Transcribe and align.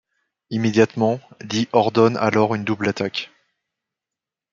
Immédiatement, 0.49 1.19
Lee 1.41 1.69
ordonne 1.73 2.17
alors 2.17 2.55
une 2.55 2.63
double 2.63 2.89
attaque. 2.89 3.29